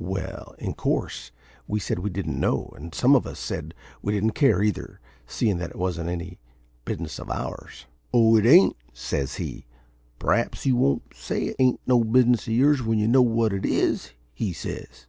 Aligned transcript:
"Well, 0.00 0.54
in 0.58 0.74
course 0.74 1.32
we 1.66 1.80
said 1.80 2.00
we 2.00 2.10
didn't 2.10 2.38
know; 2.38 2.74
and 2.76 2.94
some 2.94 3.14
of 3.16 3.26
us 3.26 3.38
said 3.38 3.72
we 4.02 4.12
didn't 4.12 4.32
care 4.32 4.62
either, 4.62 5.00
seein' 5.26 5.56
that 5.60 5.70
it 5.70 5.78
wasn't 5.78 6.10
any 6.10 6.36
business 6.84 7.18
of 7.18 7.30
ours. 7.30 7.86
"`Oh, 8.12 8.36
ain't 8.46 8.72
it?' 8.72 8.76
says 8.92 9.36
he. 9.36 9.64
`P'r'aps 10.20 10.66
you 10.66 10.76
won't 10.76 11.14
say 11.14 11.44
it 11.44 11.56
ain't 11.58 11.80
no 11.86 12.04
business 12.04 12.46
of 12.48 12.52
yours 12.52 12.82
when 12.82 12.98
you 12.98 13.08
know 13.08 13.22
what 13.22 13.54
it 13.54 13.64
is,' 13.64 14.12
he 14.34 14.52
says. 14.52 15.06